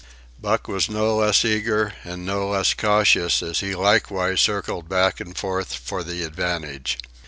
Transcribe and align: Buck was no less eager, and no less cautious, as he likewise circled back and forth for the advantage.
Buck 0.41 0.67
was 0.67 0.89
no 0.89 1.17
less 1.17 1.45
eager, 1.45 1.93
and 2.03 2.25
no 2.25 2.47
less 2.47 2.73
cautious, 2.73 3.43
as 3.43 3.59
he 3.59 3.75
likewise 3.75 4.41
circled 4.41 4.89
back 4.89 5.19
and 5.19 5.37
forth 5.37 5.75
for 5.75 6.03
the 6.03 6.23
advantage. 6.23 6.97